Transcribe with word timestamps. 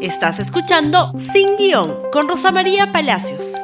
Estás 0.00 0.38
escuchando 0.38 1.12
Sin 1.32 1.56
Guión 1.56 2.08
con 2.12 2.28
Rosa 2.28 2.52
María 2.52 2.92
Palacios. 2.92 3.56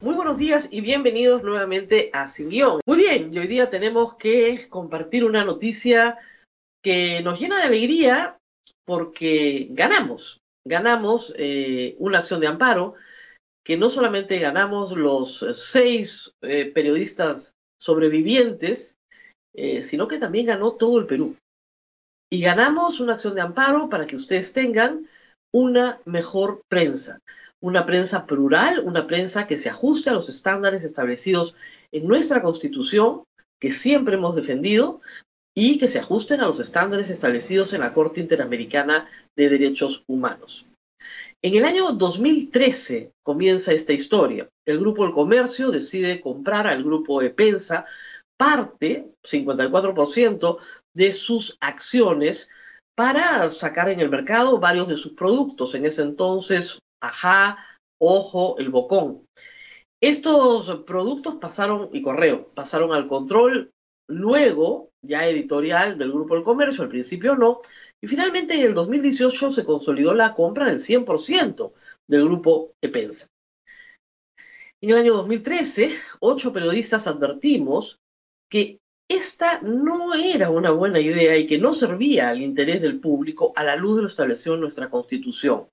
Muy 0.00 0.14
buenos 0.14 0.36
días 0.36 0.68
y 0.70 0.82
bienvenidos 0.82 1.42
nuevamente 1.42 2.10
a 2.12 2.26
Sin 2.26 2.50
Guión. 2.50 2.82
Muy 2.84 2.98
bien, 2.98 3.32
y 3.32 3.38
hoy 3.38 3.46
día 3.46 3.70
tenemos 3.70 4.16
que 4.16 4.68
compartir 4.68 5.24
una 5.24 5.44
noticia 5.44 6.18
que 6.82 7.22
nos 7.22 7.40
llena 7.40 7.56
de 7.56 7.62
alegría 7.62 8.36
porque 8.84 9.68
ganamos. 9.70 10.40
Ganamos 10.66 11.32
eh, 11.38 11.96
una 11.98 12.18
acción 12.18 12.40
de 12.40 12.48
amparo 12.48 12.94
que 13.64 13.78
no 13.78 13.88
solamente 13.88 14.38
ganamos 14.38 14.92
los 14.92 15.46
seis 15.54 16.34
eh, 16.42 16.66
periodistas 16.66 17.54
sobrevivientes, 17.80 18.98
eh, 19.54 19.82
sino 19.82 20.06
que 20.06 20.18
también 20.18 20.46
ganó 20.46 20.72
todo 20.72 20.98
el 20.98 21.06
Perú 21.06 21.34
y 22.30 22.40
ganamos 22.40 23.00
una 23.00 23.14
acción 23.14 23.34
de 23.34 23.40
amparo 23.40 23.88
para 23.88 24.06
que 24.06 24.16
ustedes 24.16 24.52
tengan 24.52 25.08
una 25.52 26.00
mejor 26.04 26.62
prensa, 26.68 27.20
una 27.60 27.86
prensa 27.86 28.26
plural, 28.26 28.82
una 28.84 29.06
prensa 29.06 29.46
que 29.46 29.56
se 29.56 29.70
ajuste 29.70 30.10
a 30.10 30.14
los 30.14 30.28
estándares 30.28 30.84
establecidos 30.84 31.54
en 31.92 32.06
nuestra 32.06 32.42
constitución, 32.42 33.24
que 33.60 33.70
siempre 33.70 34.16
hemos 34.16 34.36
defendido, 34.36 35.00
y 35.56 35.78
que 35.78 35.88
se 35.88 35.98
ajusten 35.98 36.40
a 36.40 36.46
los 36.46 36.60
estándares 36.60 37.10
establecidos 37.10 37.72
en 37.72 37.80
la 37.80 37.92
Corte 37.92 38.20
Interamericana 38.20 39.08
de 39.36 39.48
Derechos 39.48 40.04
Humanos. 40.06 40.66
En 41.42 41.54
el 41.54 41.64
año 41.64 41.92
2013 41.92 43.10
comienza 43.24 43.72
esta 43.72 43.92
historia. 43.92 44.48
El 44.66 44.78
Grupo 44.78 45.04
El 45.04 45.12
Comercio 45.12 45.70
decide 45.70 46.20
comprar 46.20 46.68
al 46.68 46.84
Grupo 46.84 47.22
EPENSA 47.22 47.86
parte, 48.36 49.08
54%, 49.24 50.58
de 50.98 51.12
sus 51.12 51.56
acciones 51.60 52.50
para 52.96 53.48
sacar 53.50 53.88
en 53.88 54.00
el 54.00 54.10
mercado 54.10 54.58
varios 54.58 54.88
de 54.88 54.96
sus 54.96 55.12
productos. 55.12 55.76
En 55.76 55.86
ese 55.86 56.02
entonces, 56.02 56.80
Ajá, 57.00 57.56
Ojo, 58.00 58.58
El 58.58 58.70
Bocón. 58.70 59.24
Estos 60.02 60.82
productos 60.84 61.36
pasaron, 61.36 61.90
y 61.92 62.02
Correo, 62.02 62.48
pasaron 62.52 62.92
al 62.92 63.06
control 63.06 63.70
luego, 64.08 64.90
ya 65.04 65.28
editorial 65.28 65.98
del 65.98 66.10
Grupo 66.10 66.34
El 66.34 66.42
Comercio, 66.42 66.82
al 66.82 66.88
principio 66.88 67.36
no, 67.36 67.60
y 68.02 68.08
finalmente 68.08 68.54
en 68.54 68.66
el 68.66 68.74
2018 68.74 69.52
se 69.52 69.64
consolidó 69.64 70.14
la 70.14 70.34
compra 70.34 70.66
del 70.66 70.80
100% 70.80 71.72
del 72.08 72.24
Grupo 72.24 72.72
Epensa. 72.82 73.28
En 74.80 74.90
el 74.90 74.96
año 74.96 75.14
2013, 75.14 75.90
ocho 76.20 76.52
periodistas 76.52 77.06
advertimos 77.06 77.98
que 78.50 78.78
esta 79.08 79.62
no 79.62 80.14
era 80.14 80.50
una 80.50 80.70
buena 80.70 81.00
idea 81.00 81.36
y 81.36 81.46
que 81.46 81.58
no 81.58 81.72
servía 81.72 82.28
al 82.28 82.42
interés 82.42 82.82
del 82.82 83.00
público 83.00 83.52
a 83.56 83.64
la 83.64 83.74
luz 83.74 83.96
de 83.96 84.02
lo 84.02 84.08
establecido 84.08 84.54
en 84.54 84.60
nuestra 84.60 84.90
Constitución. 84.90 85.68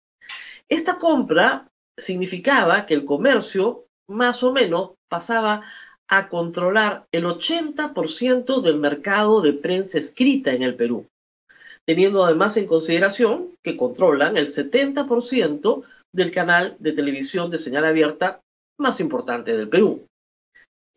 Esta 0.69 0.97
compra 0.97 1.67
significaba 1.97 2.85
que 2.85 2.93
el 2.93 3.05
comercio 3.05 3.85
más 4.09 4.41
o 4.43 4.53
menos 4.53 4.91
pasaba 5.09 5.63
a 6.07 6.29
controlar 6.29 7.07
el 7.11 7.25
80% 7.25 8.61
del 8.61 8.77
mercado 8.77 9.41
de 9.41 9.53
prensa 9.53 9.97
escrita 9.97 10.53
en 10.53 10.63
el 10.63 10.75
Perú, 10.75 11.07
teniendo 11.85 12.23
además 12.23 12.55
en 12.57 12.67
consideración 12.67 13.55
que 13.63 13.75
controlan 13.75 14.37
el 14.37 14.47
70% 14.47 15.83
del 16.13 16.31
canal 16.31 16.77
de 16.79 16.93
televisión 16.93 17.49
de 17.49 17.57
señal 17.57 17.85
abierta 17.85 18.41
más 18.79 18.99
importante 18.99 19.57
del 19.57 19.67
Perú. 19.67 20.05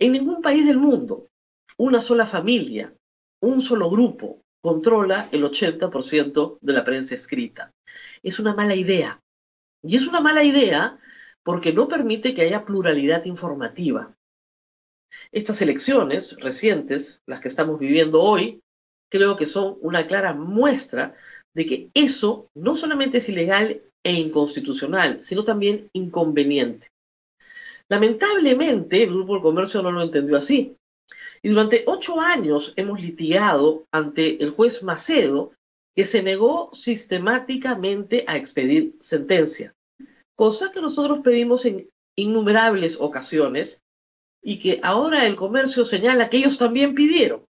En 0.01 0.13
ningún 0.13 0.43
país 0.43 0.67
del 0.67 0.79
mundo 0.79 1.28
una 1.79 2.01
sola 2.01 2.27
familia, 2.27 2.93
un 3.41 3.63
solo 3.63 3.89
grupo, 3.89 4.43
controla 4.61 5.29
el 5.33 5.45
80% 5.45 6.59
de 6.61 6.73
la 6.73 6.85
prensa 6.85 7.15
escrita. 7.15 7.73
Es 8.23 8.39
una 8.39 8.55
mala 8.55 8.75
idea. 8.75 9.21
Y 9.83 9.97
es 9.97 10.07
una 10.07 10.21
mala 10.21 10.43
idea 10.43 10.99
porque 11.45 11.73
no 11.73 11.87
permite 11.87 12.35
que 12.35 12.43
haya 12.43 12.65
pluralidad 12.65 13.25
informativa. 13.25 14.15
Estas 15.31 15.63
elecciones 15.63 16.37
recientes, 16.41 17.23
las 17.27 17.41
que 17.41 17.49
estamos 17.49 17.79
viviendo 17.79 18.21
hoy, 18.21 18.61
creo 19.09 19.37
que 19.37 19.47
son 19.47 19.79
una 19.81 20.07
clara 20.07 20.35
muestra 20.35 21.15
de 21.55 21.65
que 21.65 21.91
eso 21.95 22.51
no 22.55 22.75
solamente 22.75 23.19
es 23.19 23.29
ilegal 23.29 23.83
e 24.03 24.13
inconstitucional, 24.13 25.23
sino 25.23 25.45
también 25.45 25.89
inconveniente. 25.93 26.89
Lamentablemente, 27.89 29.05
el 29.05 29.11
Grupo 29.11 29.35
del 29.35 29.43
Comercio 29.43 29.81
no 29.81 29.93
lo 29.93 30.03
entendió 30.03 30.37
así. 30.37 30.77
Y 31.43 31.51
durante 31.51 31.85
ocho 31.87 32.21
años 32.21 32.73
hemos 32.77 33.01
litigado 33.01 33.85
ante 33.93 34.43
el 34.43 34.51
juez 34.51 34.83
Macedo, 34.83 35.53
que 35.95 36.05
se 36.05 36.23
negó 36.23 36.71
sistemáticamente 36.73 38.25
a 38.27 38.37
expedir 38.37 38.97
sentencia, 39.01 39.75
cosa 40.35 40.71
que 40.71 40.81
nosotros 40.81 41.21
pedimos 41.25 41.65
en 41.65 41.89
innumerables 42.17 42.97
ocasiones 43.01 43.83
y 44.43 44.59
que 44.59 44.81
ahora 44.83 45.27
el 45.27 45.37
comercio 45.37 45.85
señala 45.85 46.29
que 46.29 46.39
ellos 46.39 46.59
también 46.59 46.95
pidieron. 46.95 47.45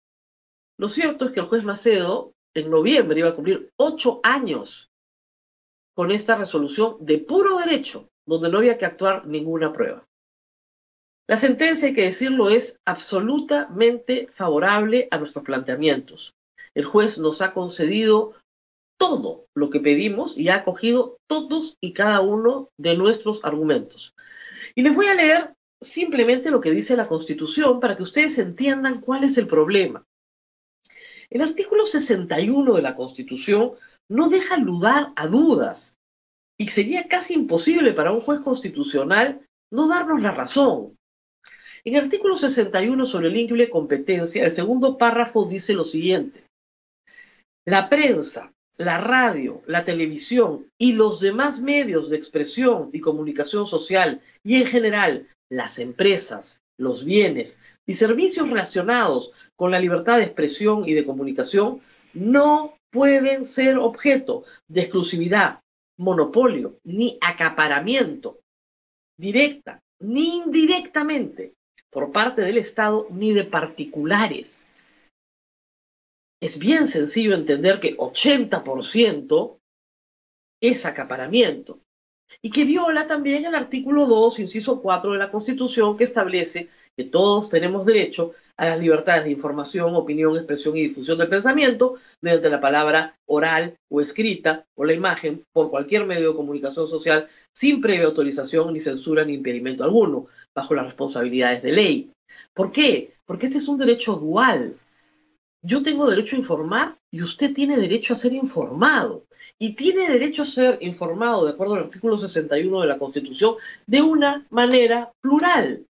Lo 0.77 0.89
cierto 0.89 1.25
es 1.25 1.31
que 1.31 1.39
el 1.39 1.45
juez 1.45 1.63
Macedo 1.63 2.33
en 2.53 2.69
noviembre 2.69 3.19
iba 3.19 3.29
a 3.29 3.35
cumplir 3.35 3.71
ocho 3.77 4.19
años 4.23 4.91
con 5.95 6.11
esta 6.11 6.35
resolución 6.35 6.97
de 6.99 7.19
puro 7.19 7.57
derecho, 7.57 8.09
donde 8.25 8.49
no 8.49 8.57
había 8.57 8.77
que 8.77 8.85
actuar 8.85 9.25
ninguna 9.25 9.71
prueba. 9.71 10.05
La 11.27 11.37
sentencia, 11.37 11.87
hay 11.87 11.93
que 11.93 12.03
decirlo, 12.03 12.49
es 12.49 12.79
absolutamente 12.85 14.27
favorable 14.31 15.07
a 15.09 15.17
nuestros 15.17 15.43
planteamientos. 15.43 16.33
El 16.75 16.85
juez 16.85 17.17
nos 17.17 17.41
ha 17.41 17.53
concedido 17.53 18.35
todo 18.97 19.45
lo 19.55 19.69
que 19.69 19.79
pedimos 19.79 20.37
y 20.37 20.49
ha 20.49 20.55
acogido 20.55 21.17
todos 21.27 21.77
y 21.81 21.93
cada 21.93 22.21
uno 22.21 22.69
de 22.77 22.95
nuestros 22.95 23.43
argumentos. 23.43 24.13
Y 24.75 24.83
les 24.83 24.93
voy 24.93 25.07
a 25.07 25.15
leer 25.15 25.53
simplemente 25.81 26.51
lo 26.51 26.61
que 26.61 26.71
dice 26.71 26.95
la 26.95 27.07
Constitución 27.07 27.79
para 27.79 27.95
que 27.95 28.03
ustedes 28.03 28.37
entiendan 28.37 29.01
cuál 29.01 29.23
es 29.23 29.37
el 29.37 29.47
problema. 29.47 30.03
El 31.29 31.41
artículo 31.41 31.85
61 31.85 32.75
de 32.75 32.81
la 32.81 32.95
Constitución 32.95 33.73
no 34.09 34.29
deja 34.29 34.57
lugar 34.57 35.11
a 35.15 35.27
dudas 35.27 35.97
y 36.57 36.67
sería 36.67 37.07
casi 37.07 37.33
imposible 37.33 37.93
para 37.93 38.11
un 38.11 38.21
juez 38.21 38.39
constitucional 38.41 39.45
no 39.71 39.87
darnos 39.87 40.21
la 40.21 40.31
razón. 40.31 40.95
En 41.87 41.93
el 41.93 42.03
artículo 42.03 42.35
61 42.35 43.05
sobre 43.05 43.27
el 43.27 43.37
increíble 43.37 43.69
competencia, 43.69 44.43
el 44.43 44.49
segundo 44.49 44.97
párrafo 44.97 45.45
dice 45.45 45.75
lo 45.75 45.85
siguiente. 45.85 46.43
La 47.63 47.89
prensa, 47.89 48.51
la 48.79 48.99
radio, 48.99 49.61
la 49.67 49.85
televisión 49.85 50.67
y 50.79 50.93
los 50.93 51.19
demás 51.19 51.61
medios 51.61 52.09
de 52.09 52.17
expresión 52.17 52.89
y 52.91 52.99
comunicación 52.99 53.67
social 53.67 54.21
y 54.43 54.55
en 54.55 54.65
general 54.65 55.27
las 55.51 55.77
empresas, 55.77 56.59
los 56.79 57.05
bienes 57.05 57.59
y 57.85 57.93
servicios 57.93 58.49
relacionados 58.49 59.31
con 59.55 59.69
la 59.69 59.79
libertad 59.79 60.17
de 60.17 60.23
expresión 60.23 60.89
y 60.89 60.93
de 60.93 61.05
comunicación 61.05 61.81
no 62.15 62.79
pueden 62.91 63.45
ser 63.45 63.77
objeto 63.77 64.43
de 64.67 64.81
exclusividad, 64.81 65.59
monopolio 65.99 66.79
ni 66.83 67.19
acaparamiento 67.21 68.39
directa 69.17 69.79
ni 69.99 70.37
indirectamente 70.37 71.53
por 71.95 72.11
parte 72.11 72.41
del 72.41 72.57
Estado 72.57 73.07
ni 73.09 73.31
de 73.31 73.45
particulares. 73.45 74.67
Es 76.41 76.59
bien 76.59 76.87
sencillo 76.87 77.33
entender 77.33 77.79
que 77.79 77.95
80% 77.95 79.57
es 80.61 80.85
acaparamiento 80.85 81.79
y 82.41 82.51
que 82.51 82.65
viola 82.65 83.07
también 83.07 83.45
el 83.45 83.55
artículo 83.55 84.07
2, 84.07 84.39
inciso 84.39 84.81
4 84.81 85.13
de 85.13 85.19
la 85.19 85.31
Constitución 85.31 85.95
que 85.95 86.03
establece 86.03 86.67
que 86.97 87.05
todos 87.05 87.47
tenemos 87.47 87.85
derecho 87.85 88.33
a 88.57 88.65
las 88.65 88.79
libertades 88.81 89.23
de 89.23 89.31
información, 89.31 89.95
opinión, 89.95 90.35
expresión 90.35 90.75
y 90.75 90.81
difusión 90.81 91.17
del 91.17 91.29
pensamiento 91.29 91.95
mediante 92.21 92.49
la 92.49 92.59
palabra 92.59 93.17
oral 93.25 93.77
o 93.89 94.01
escrita 94.01 94.65
o 94.75 94.83
la 94.83 94.93
imagen 94.93 95.45
por 95.53 95.69
cualquier 95.69 96.05
medio 96.05 96.31
de 96.31 96.35
comunicación 96.35 96.89
social 96.89 97.27
sin 97.53 97.79
previa 97.79 98.05
autorización 98.05 98.73
ni 98.73 98.81
censura 98.81 99.23
ni 99.23 99.33
impedimento 99.33 99.85
alguno 99.85 100.27
bajo 100.55 100.73
las 100.73 100.85
responsabilidades 100.85 101.61
de 101.61 101.73
ley. 101.73 102.11
¿Por 102.53 102.71
qué? 102.71 103.13
Porque 103.25 103.47
este 103.47 103.57
es 103.57 103.67
un 103.67 103.77
derecho 103.77 104.15
dual. 104.15 104.77
Yo 105.61 105.83
tengo 105.83 106.09
derecho 106.09 106.35
a 106.35 106.39
informar 106.39 106.97
y 107.11 107.21
usted 107.21 107.53
tiene 107.53 107.77
derecho 107.77 108.13
a 108.13 108.15
ser 108.15 108.33
informado. 108.33 109.25
Y 109.59 109.73
tiene 109.73 110.09
derecho 110.09 110.43
a 110.43 110.45
ser 110.45 110.77
informado, 110.81 111.45
de 111.45 111.51
acuerdo 111.51 111.75
al 111.75 111.83
artículo 111.83 112.17
61 112.17 112.81
de 112.81 112.87
la 112.87 112.97
Constitución, 112.97 113.55
de 113.85 114.01
una 114.01 114.45
manera 114.49 115.11
plural. 115.21 115.85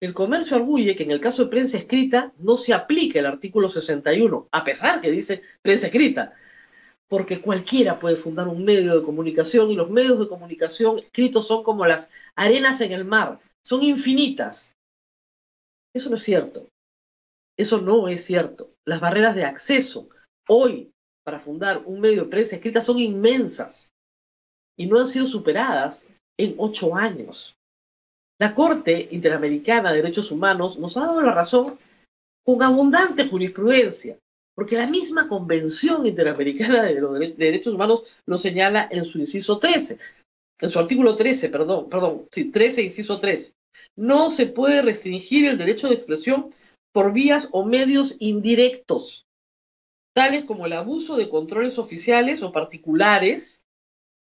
El 0.00 0.14
comercio 0.14 0.56
arguye 0.56 0.94
que 0.94 1.02
en 1.02 1.10
el 1.10 1.20
caso 1.20 1.44
de 1.44 1.50
prensa 1.50 1.76
escrita 1.76 2.32
no 2.38 2.56
se 2.56 2.72
aplica 2.72 3.18
el 3.18 3.26
artículo 3.26 3.68
61, 3.68 4.48
a 4.52 4.64
pesar 4.64 5.00
que 5.00 5.10
dice 5.10 5.42
prensa 5.60 5.86
escrita 5.86 6.34
porque 7.08 7.40
cualquiera 7.40 7.98
puede 7.98 8.16
fundar 8.16 8.48
un 8.48 8.64
medio 8.64 8.94
de 8.94 9.04
comunicación 9.04 9.70
y 9.70 9.74
los 9.74 9.90
medios 9.90 10.18
de 10.18 10.28
comunicación 10.28 10.98
escritos 10.98 11.46
son 11.46 11.62
como 11.62 11.86
las 11.86 12.10
arenas 12.36 12.80
en 12.80 12.92
el 12.92 13.04
mar, 13.04 13.40
son 13.64 13.82
infinitas. 13.82 14.74
Eso 15.94 16.10
no 16.10 16.16
es 16.16 16.22
cierto. 16.22 16.68
Eso 17.56 17.80
no 17.80 18.08
es 18.08 18.24
cierto. 18.24 18.68
Las 18.86 19.00
barreras 19.00 19.34
de 19.34 19.44
acceso 19.44 20.08
hoy 20.48 20.92
para 21.24 21.38
fundar 21.38 21.82
un 21.84 22.00
medio 22.00 22.24
de 22.24 22.30
prensa 22.30 22.56
escrita 22.56 22.80
son 22.80 22.98
inmensas 22.98 23.90
y 24.78 24.86
no 24.86 25.00
han 25.00 25.06
sido 25.06 25.26
superadas 25.26 26.08
en 26.38 26.54
ocho 26.58 26.94
años. 26.94 27.56
La 28.40 28.54
Corte 28.54 29.08
Interamericana 29.10 29.90
de 29.90 29.96
Derechos 29.96 30.30
Humanos 30.30 30.78
nos 30.78 30.96
ha 30.96 31.00
dado 31.00 31.20
la 31.20 31.32
razón 31.32 31.76
con 32.44 32.62
abundante 32.62 33.28
jurisprudencia, 33.28 34.16
porque 34.58 34.74
la 34.74 34.88
misma 34.88 35.28
Convención 35.28 36.04
Interamericana 36.04 36.82
de 36.82 36.94
los 36.94 37.16
Derechos 37.36 37.74
Humanos 37.74 38.02
lo 38.26 38.36
señala 38.36 38.88
en 38.90 39.04
su 39.04 39.20
inciso 39.20 39.60
13, 39.60 40.00
en 40.60 40.68
su 40.68 40.80
artículo 40.80 41.14
13, 41.14 41.48
perdón, 41.48 41.88
perdón, 41.88 42.26
sí, 42.32 42.46
13, 42.50 42.82
inciso 42.82 43.20
13. 43.20 43.52
No 43.94 44.30
se 44.30 44.46
puede 44.46 44.82
restringir 44.82 45.46
el 45.46 45.58
derecho 45.58 45.86
de 45.88 45.94
expresión 45.94 46.50
por 46.92 47.12
vías 47.12 47.50
o 47.52 47.64
medios 47.64 48.16
indirectos, 48.18 49.26
tales 50.12 50.44
como 50.44 50.66
el 50.66 50.72
abuso 50.72 51.16
de 51.16 51.28
controles 51.28 51.78
oficiales 51.78 52.42
o 52.42 52.50
particulares, 52.50 53.62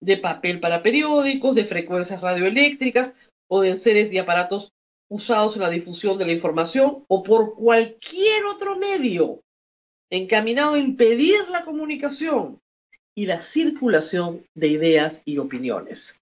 de 0.01 0.17
papel 0.17 0.59
para 0.59 0.83
periódicos, 0.83 1.55
de 1.55 1.65
frecuencias 1.65 2.21
radioeléctricas 2.21 3.15
o 3.49 3.61
de 3.61 3.69
enseres 3.69 4.13
y 4.13 4.19
aparatos 4.19 4.73
usados 5.09 5.55
en 5.55 5.63
la 5.63 5.71
difusión 5.71 6.19
de 6.19 6.27
la 6.27 6.33
información 6.33 7.05
o 7.07 7.23
por 7.23 7.55
cualquier 7.55 8.47
otro 8.47 8.77
medio 8.77 9.44
encaminado 10.11 10.75
a 10.75 10.79
impedir 10.79 11.49
la 11.51 11.65
comunicación 11.65 12.61
y 13.17 13.27
la 13.27 13.41
circulación 13.41 14.45
de 14.55 14.69
ideas 14.69 15.23
y 15.25 15.39
opiniones. 15.39 16.21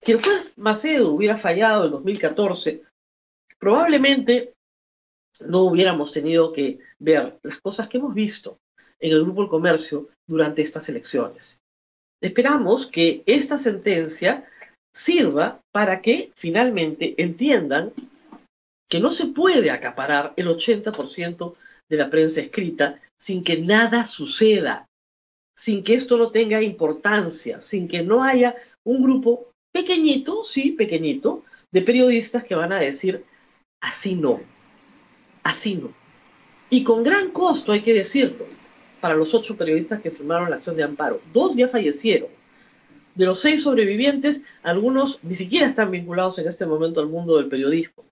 Si 0.00 0.12
el 0.12 0.22
juez 0.22 0.54
Macedo 0.56 1.10
hubiera 1.10 1.36
fallado 1.36 1.86
en 1.86 1.90
2014, 1.92 2.82
probablemente 3.58 4.54
no 5.46 5.62
hubiéramos 5.62 6.12
tenido 6.12 6.52
que 6.52 6.78
ver 6.98 7.38
las 7.42 7.58
cosas 7.58 7.88
que 7.88 7.98
hemos 7.98 8.14
visto 8.14 8.58
en 9.00 9.12
el 9.12 9.22
Grupo 9.22 9.42
del 9.42 9.50
Comercio 9.50 10.08
durante 10.26 10.62
estas 10.62 10.88
elecciones. 10.88 11.60
Esperamos 12.20 12.86
que 12.86 13.22
esta 13.26 13.58
sentencia 13.58 14.48
sirva 14.94 15.60
para 15.72 16.00
que 16.00 16.30
finalmente 16.34 17.14
entiendan 17.18 17.92
que 18.88 19.00
no 19.00 19.10
se 19.10 19.26
puede 19.26 19.70
acaparar 19.70 20.32
el 20.36 20.46
80% 20.46 21.54
de 21.88 21.96
la 21.96 22.10
prensa 22.10 22.40
escrita 22.40 23.00
sin 23.18 23.42
que 23.42 23.58
nada 23.58 24.04
suceda, 24.04 24.88
sin 25.56 25.82
que 25.82 25.94
esto 25.94 26.18
no 26.18 26.30
tenga 26.30 26.62
importancia, 26.62 27.62
sin 27.62 27.88
que 27.88 28.02
no 28.02 28.22
haya 28.22 28.54
un 28.84 29.02
grupo 29.02 29.48
pequeñito, 29.72 30.44
sí, 30.44 30.72
pequeñito, 30.72 31.44
de 31.72 31.82
periodistas 31.82 32.44
que 32.44 32.54
van 32.54 32.72
a 32.72 32.80
decir, 32.80 33.24
así 33.80 34.14
no, 34.14 34.40
así 35.42 35.76
no. 35.76 35.92
Y 36.70 36.82
con 36.82 37.02
gran 37.02 37.30
costo, 37.30 37.72
hay 37.72 37.82
que 37.82 37.94
decirlo, 37.94 38.46
para 39.00 39.14
los 39.14 39.34
ocho 39.34 39.56
periodistas 39.56 40.00
que 40.00 40.10
firmaron 40.10 40.50
la 40.50 40.56
acción 40.56 40.76
de 40.76 40.82
amparo. 40.82 41.20
Dos 41.32 41.54
ya 41.54 41.68
fallecieron. 41.68 42.28
De 43.14 43.24
los 43.24 43.40
seis 43.40 43.62
sobrevivientes, 43.62 44.42
algunos 44.62 45.20
ni 45.22 45.34
siquiera 45.34 45.66
están 45.66 45.90
vinculados 45.90 46.38
en 46.38 46.48
este 46.48 46.66
momento 46.66 47.00
al 47.00 47.08
mundo 47.08 47.36
del 47.36 47.48
periodismo. 47.48 48.05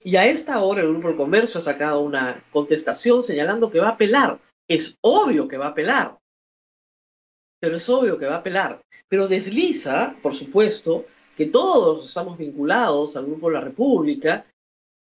Y 0.00 0.16
a 0.16 0.26
esta 0.26 0.60
hora 0.60 0.80
el 0.80 0.88
Grupo 0.88 1.08
del 1.08 1.16
Comercio 1.16 1.58
ha 1.58 1.62
sacado 1.62 2.00
una 2.00 2.44
contestación 2.52 3.22
señalando 3.22 3.70
que 3.70 3.80
va 3.80 3.88
a 3.88 3.92
apelar. 3.92 4.38
Es 4.68 4.98
obvio 5.00 5.48
que 5.48 5.58
va 5.58 5.66
a 5.66 5.70
apelar. 5.70 6.18
Pero 7.60 7.76
es 7.76 7.88
obvio 7.88 8.18
que 8.18 8.26
va 8.26 8.36
a 8.36 8.38
apelar. 8.38 8.80
Pero 9.08 9.26
desliza, 9.26 10.16
por 10.22 10.34
supuesto, 10.34 11.04
que 11.36 11.46
todos 11.46 12.04
estamos 12.04 12.38
vinculados 12.38 13.16
al 13.16 13.26
Grupo 13.26 13.48
de 13.48 13.54
la 13.54 13.60
República 13.60 14.46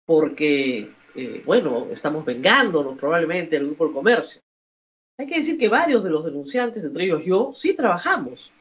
porque, 0.05 0.93
eh, 1.15 1.43
bueno, 1.45 1.87
estamos 1.91 2.23
vengándonos 2.23 2.97
probablemente 2.97 3.57
del 3.57 3.67
Grupo 3.67 3.85
del 3.85 3.93
Comercio. 3.93 4.41
Hay 5.19 5.27
que 5.27 5.37
decir 5.37 5.57
que 5.57 5.67
varios 5.67 6.03
de 6.03 6.11
los 6.11 6.23
denunciantes, 6.23 6.85
entre 6.85 7.05
ellos 7.05 7.25
yo, 7.25 7.51
sí 7.51 7.73
trabajamos, 7.73 8.51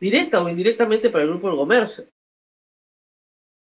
directa 0.00 0.42
o 0.42 0.48
indirectamente 0.48 1.10
para 1.10 1.24
el 1.24 1.30
Grupo 1.30 1.48
del 1.48 1.58
Comercio. 1.58 2.06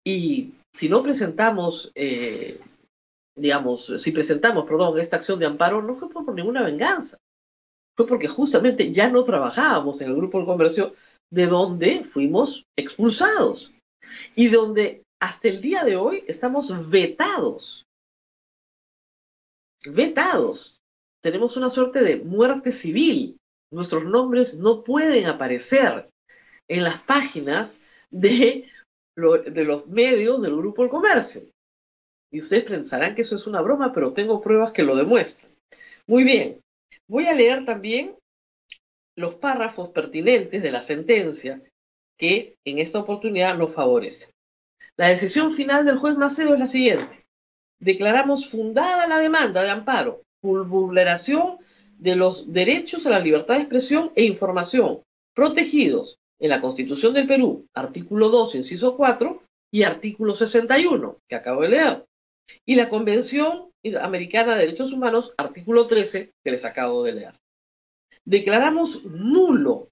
Y 0.04 0.52
si 0.74 0.88
no 0.88 1.02
presentamos, 1.02 1.92
eh, 1.94 2.60
digamos, 3.36 3.86
si 3.96 4.12
presentamos, 4.12 4.64
perdón, 4.64 4.98
esta 4.98 5.16
acción 5.16 5.38
de 5.38 5.46
amparo, 5.46 5.82
no 5.82 5.94
fue 5.94 6.10
por 6.10 6.34
ninguna 6.34 6.62
venganza. 6.62 7.18
Fue 7.96 8.06
porque 8.06 8.28
justamente 8.28 8.92
ya 8.92 9.10
no 9.10 9.24
trabajábamos 9.24 10.00
en 10.00 10.08
el 10.08 10.16
grupo 10.16 10.38
del 10.38 10.46
comercio 10.46 10.92
de 11.30 11.46
donde 11.46 12.04
fuimos 12.04 12.64
expulsados 12.76 13.72
y 14.34 14.48
donde 14.48 15.02
hasta 15.20 15.48
el 15.48 15.60
día 15.60 15.84
de 15.84 15.96
hoy 15.96 16.24
estamos 16.26 16.90
vetados. 16.90 17.84
Vetados. 19.84 20.80
Tenemos 21.22 21.56
una 21.56 21.68
suerte 21.68 22.02
de 22.02 22.16
muerte 22.16 22.72
civil. 22.72 23.36
Nuestros 23.72 24.04
nombres 24.04 24.58
no 24.58 24.82
pueden 24.82 25.26
aparecer 25.26 26.08
en 26.68 26.84
las 26.84 27.02
páginas 27.02 27.82
de 28.10 28.68
de 29.20 29.64
los 29.64 29.86
medios 29.86 30.40
del 30.42 30.56
Grupo 30.56 30.82
El 30.82 30.90
Comercio. 30.90 31.42
Y 32.32 32.40
ustedes 32.40 32.64
pensarán 32.64 33.14
que 33.14 33.22
eso 33.22 33.36
es 33.36 33.46
una 33.46 33.60
broma, 33.60 33.92
pero 33.92 34.12
tengo 34.12 34.40
pruebas 34.40 34.72
que 34.72 34.82
lo 34.82 34.96
demuestran. 34.96 35.52
Muy 36.06 36.24
bien, 36.24 36.60
voy 37.08 37.26
a 37.26 37.34
leer 37.34 37.64
también 37.64 38.16
los 39.16 39.36
párrafos 39.36 39.90
pertinentes 39.90 40.62
de 40.62 40.70
la 40.70 40.80
sentencia 40.80 41.62
que 42.16 42.56
en 42.64 42.78
esta 42.78 43.00
oportunidad 43.00 43.56
nos 43.56 43.74
favorecen. 43.74 44.30
La 44.96 45.08
decisión 45.08 45.52
final 45.52 45.84
del 45.84 45.96
juez 45.96 46.16
Macedo 46.16 46.54
es 46.54 46.60
la 46.60 46.66
siguiente. 46.66 47.24
Declaramos 47.80 48.48
fundada 48.48 49.06
la 49.06 49.18
demanda 49.18 49.62
de 49.62 49.70
amparo 49.70 50.22
por 50.40 50.66
vulneración 50.66 51.56
de 51.98 52.16
los 52.16 52.52
derechos 52.52 53.06
a 53.06 53.10
la 53.10 53.20
libertad 53.20 53.54
de 53.54 53.60
expresión 53.60 54.12
e 54.14 54.24
información 54.24 55.02
protegidos 55.34 56.19
en 56.40 56.50
la 56.50 56.60
Constitución 56.60 57.14
del 57.14 57.26
Perú, 57.26 57.66
artículo 57.74 58.30
2, 58.30 58.56
inciso 58.56 58.96
4, 58.96 59.42
y 59.70 59.84
artículo 59.84 60.34
61, 60.34 61.18
que 61.28 61.34
acabo 61.36 61.62
de 61.62 61.68
leer, 61.68 62.04
y 62.66 62.74
la 62.74 62.88
Convención 62.88 63.70
Americana 64.00 64.54
de 64.54 64.62
Derechos 64.62 64.92
Humanos, 64.92 65.32
artículo 65.36 65.86
13, 65.86 66.32
que 66.42 66.50
les 66.50 66.64
acabo 66.64 67.04
de 67.04 67.12
leer. 67.12 67.34
Declaramos 68.24 69.04
nulo, 69.04 69.88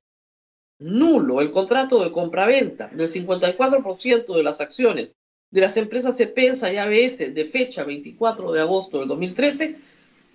nulo 0.79 1.41
el 1.41 1.51
contrato 1.51 2.03
de 2.03 2.13
compraventa 2.13 2.89
del 2.89 3.09
54% 3.09 4.35
de 4.35 4.43
las 4.43 4.61
acciones 4.61 5.15
de 5.51 5.61
las 5.61 5.77
empresas 5.77 6.17
Cepensa 6.17 6.73
y 6.73 6.77
ABS 6.77 7.35
de 7.35 7.45
fecha 7.45 7.85
24 7.85 8.53
de 8.53 8.61
agosto 8.61 8.99
del 8.99 9.09
2013, 9.09 9.77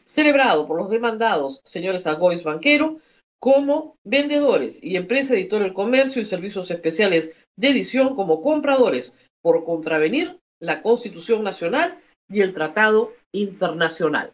celebrado 0.06 0.68
por 0.68 0.77
los 0.77 0.89
demandados 0.89 1.62
señores 1.63 2.07
Agois 2.07 2.44
Banquero, 2.44 3.00
como 3.44 3.98
vendedores 4.06 4.82
y 4.82 4.96
empresa 4.96 5.34
editora 5.34 5.65
del 5.65 5.74
comercio 5.74 6.22
y 6.22 6.25
servicios 6.25 6.72
especiales 6.72 7.46
de 7.58 7.72
edición 7.72 8.15
como 8.15 8.39
compradores 8.39 9.13
por 9.41 9.65
contravenir 9.65 10.39
la 10.62 10.82
Constitución 10.82 11.44
Nacional 11.44 12.00
y 12.29 12.39
el 12.39 12.53
Tratado 12.53 13.12
Internacional. 13.34 14.32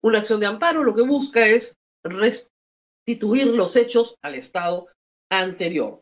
Una 0.00 0.18
acción 0.18 0.38
de 0.38 0.46
amparo 0.46 0.84
lo 0.84 0.94
que 0.94 1.02
busca 1.02 1.44
es 1.44 1.76
restituir 2.04 3.48
los 3.48 3.74
hechos 3.74 4.14
al 4.22 4.36
estado 4.36 4.86
anterior. 5.28 6.00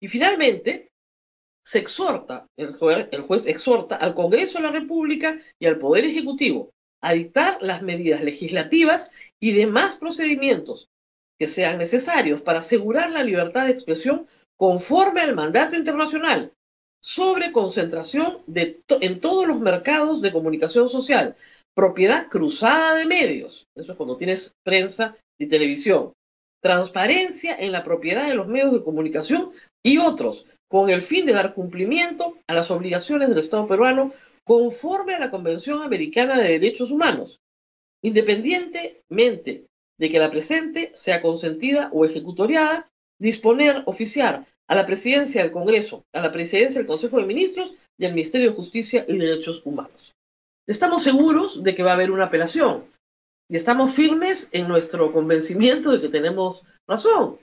Y 0.00 0.08
finalmente, 0.08 0.90
se 1.64 1.78
exhorta, 1.78 2.48
el 2.56 2.74
juez, 2.74 3.10
el 3.12 3.22
juez 3.22 3.46
exhorta 3.46 3.94
al 3.94 4.16
Congreso 4.16 4.58
de 4.58 4.64
la 4.64 4.72
República 4.72 5.36
y 5.56 5.66
al 5.66 5.78
Poder 5.78 6.04
Ejecutivo 6.04 6.72
a 7.00 7.12
dictar 7.12 7.58
las 7.62 7.80
medidas 7.82 8.24
legislativas 8.24 9.12
y 9.38 9.52
demás 9.52 9.94
procedimientos 9.94 10.88
que 11.42 11.48
sean 11.48 11.76
necesarios 11.76 12.40
para 12.40 12.60
asegurar 12.60 13.10
la 13.10 13.24
libertad 13.24 13.64
de 13.64 13.72
expresión 13.72 14.28
conforme 14.56 15.22
al 15.22 15.34
mandato 15.34 15.74
internacional 15.74 16.52
sobre 17.02 17.50
concentración 17.50 18.38
en 18.46 19.20
todos 19.20 19.48
los 19.48 19.58
mercados 19.58 20.22
de 20.22 20.30
comunicación 20.30 20.88
social, 20.88 21.34
propiedad 21.74 22.28
cruzada 22.28 22.94
de 22.94 23.06
medios, 23.06 23.66
eso 23.74 23.90
es 23.90 23.98
cuando 23.98 24.16
tienes 24.16 24.54
prensa 24.64 25.16
y 25.36 25.48
televisión, 25.48 26.12
transparencia 26.62 27.56
en 27.58 27.72
la 27.72 27.82
propiedad 27.82 28.28
de 28.28 28.34
los 28.34 28.46
medios 28.46 28.72
de 28.72 28.84
comunicación 28.84 29.50
y 29.82 29.98
otros, 29.98 30.46
con 30.68 30.90
el 30.90 31.02
fin 31.02 31.26
de 31.26 31.32
dar 31.32 31.54
cumplimiento 31.54 32.38
a 32.46 32.54
las 32.54 32.70
obligaciones 32.70 33.30
del 33.30 33.38
Estado 33.38 33.66
peruano 33.66 34.12
conforme 34.44 35.16
a 35.16 35.18
la 35.18 35.32
Convención 35.32 35.82
Americana 35.82 36.38
de 36.38 36.50
Derechos 36.50 36.92
Humanos, 36.92 37.40
independientemente 38.00 39.66
de 40.02 40.08
que 40.08 40.18
la 40.18 40.32
presente 40.32 40.90
sea 40.96 41.22
consentida 41.22 41.88
o 41.92 42.04
ejecutoriada, 42.04 42.90
disponer, 43.20 43.84
oficiar 43.86 44.44
a 44.66 44.74
la 44.74 44.84
presidencia 44.84 45.42
del 45.42 45.52
Congreso, 45.52 46.04
a 46.12 46.20
la 46.20 46.32
presidencia 46.32 46.80
del 46.80 46.88
Consejo 46.88 47.18
de 47.18 47.24
Ministros 47.24 47.74
y 47.96 48.06
al 48.06 48.12
Ministerio 48.12 48.48
de 48.48 48.56
Justicia 48.56 49.04
y 49.06 49.16
Derechos 49.16 49.62
Humanos. 49.64 50.16
Estamos 50.66 51.04
seguros 51.04 51.62
de 51.62 51.76
que 51.76 51.84
va 51.84 51.92
a 51.92 51.94
haber 51.94 52.10
una 52.10 52.24
apelación 52.24 52.84
y 53.48 53.54
estamos 53.54 53.94
firmes 53.94 54.48
en 54.50 54.66
nuestro 54.66 55.12
convencimiento 55.12 55.92
de 55.92 56.00
que 56.00 56.08
tenemos 56.08 56.64
razón. 56.88 57.38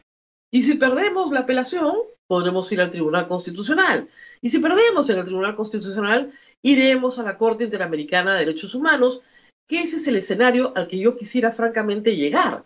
Y 0.52 0.64
si 0.64 0.76
perdemos 0.76 1.32
la 1.32 1.42
apelación, 1.42 1.96
podremos 2.28 2.70
ir 2.74 2.82
al 2.82 2.92
Tribunal 2.92 3.30
Constitucional. 3.30 4.10
Y 4.42 4.50
si 4.50 4.60
perdemos 4.60 5.10
en 5.10 5.20
el 5.20 5.24
Tribunal 5.24 5.56
Constitucional, 5.56 6.30
iremos 6.62 7.20
a 7.20 7.24
la 7.24 7.38
Corte 7.38 7.64
Interamericana 7.64 8.34
de 8.34 8.40
Derechos 8.40 8.76
Humanos 8.76 9.22
que 9.70 9.84
ese 9.84 9.98
es 9.98 10.08
el 10.08 10.16
escenario 10.16 10.74
al 10.76 10.88
que 10.88 10.98
yo 10.98 11.16
quisiera 11.16 11.52
francamente 11.52 12.16
llegar. 12.16 12.66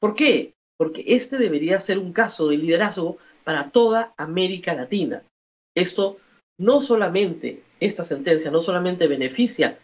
¿Por 0.00 0.14
qué? 0.14 0.54
Porque 0.78 1.04
este 1.08 1.36
debería 1.36 1.80
ser 1.80 1.98
un 1.98 2.12
caso 2.12 2.48
de 2.48 2.56
liderazgo 2.56 3.18
para 3.44 3.70
toda 3.70 4.14
América 4.16 4.72
Latina. 4.74 5.22
Esto 5.74 6.18
no 6.58 6.80
solamente, 6.80 7.62
esta 7.80 8.04
sentencia 8.04 8.52
no 8.52 8.62
solamente 8.62 9.08
beneficia 9.08 9.78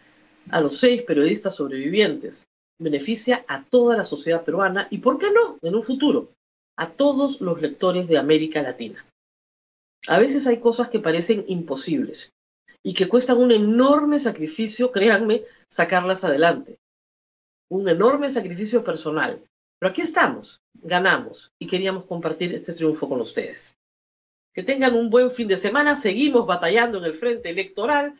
a 0.49 0.61
los 0.61 0.77
seis 0.77 1.01
periodistas 1.03 1.55
sobrevivientes, 1.55 2.47
beneficia 2.79 3.43
a 3.47 3.65
toda 3.65 3.97
la 3.97 4.05
sociedad 4.05 4.43
peruana 4.45 4.87
y, 4.89 4.99
¿por 4.99 5.19
qué 5.19 5.31
no?, 5.31 5.57
en 5.61 5.75
un 5.75 5.83
futuro, 5.83 6.31
a 6.77 6.89
todos 6.89 7.41
los 7.41 7.61
lectores 7.61 8.07
de 8.07 8.17
América 8.17 8.61
Latina. 8.61 9.05
A 10.07 10.17
veces 10.17 10.47
hay 10.47 10.59
cosas 10.59 10.87
que 10.87 10.99
parecen 10.99 11.43
imposibles 11.47 12.31
y 12.83 12.93
que 12.93 13.07
cuestan 13.07 13.37
un 13.37 13.51
enorme 13.51 14.19
sacrificio, 14.19 14.91
créanme, 14.91 15.43
sacarlas 15.69 16.23
adelante. 16.23 16.79
Un 17.69 17.87
enorme 17.87 18.29
sacrificio 18.29 18.83
personal. 18.83 19.43
Pero 19.79 19.91
aquí 19.91 20.01
estamos, 20.01 20.61
ganamos 20.73 21.51
y 21.59 21.67
queríamos 21.67 22.05
compartir 22.05 22.53
este 22.53 22.73
triunfo 22.73 23.07
con 23.07 23.21
ustedes. 23.21 23.75
Que 24.53 24.63
tengan 24.63 24.95
un 24.95 25.09
buen 25.09 25.31
fin 25.31 25.47
de 25.47 25.57
semana, 25.57 25.95
seguimos 25.95 26.45
batallando 26.45 26.97
en 26.97 27.05
el 27.05 27.13
frente 27.13 27.49
electoral, 27.49 28.13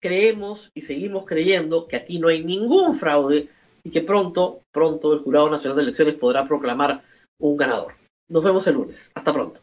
creemos 0.00 0.70
y 0.74 0.82
seguimos 0.82 1.26
creyendo 1.26 1.88
que 1.88 1.96
aquí 1.96 2.18
no 2.18 2.28
hay 2.28 2.44
ningún 2.44 2.94
fraude 2.94 3.48
y 3.82 3.90
que 3.90 4.02
pronto, 4.02 4.62
pronto 4.72 5.12
el 5.12 5.20
Jurado 5.20 5.50
Nacional 5.50 5.76
de 5.76 5.82
Elecciones 5.84 6.14
podrá 6.14 6.46
proclamar 6.46 7.02
un 7.40 7.56
ganador. 7.56 7.94
Nos 8.28 8.44
vemos 8.44 8.66
el 8.66 8.74
lunes. 8.74 9.10
Hasta 9.14 9.32
pronto. 9.32 9.62